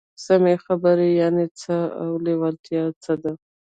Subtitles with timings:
[0.25, 3.31] سمې خبرې يانې څه او لېوالتيا څه ده؟